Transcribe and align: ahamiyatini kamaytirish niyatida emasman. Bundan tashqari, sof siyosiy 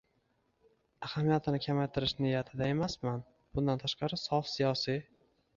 ahamiyatini 1.07 1.59
kamaytirish 1.67 2.15
niyatida 2.23 2.71
emasman. 2.77 3.21
Bundan 3.59 3.85
tashqari, 3.85 4.21
sof 4.23 4.51
siyosiy 4.57 5.03